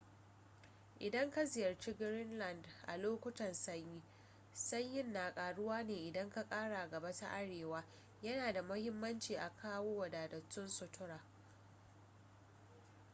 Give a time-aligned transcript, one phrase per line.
[0.99, 4.01] idan ka ziyarci greenland a lokutan sanyi
[4.53, 7.83] sanyin na karuwa ne idan ka kara gaba ta arewa
[8.21, 11.23] yana da muhimmanci a kawo wadatattun sutura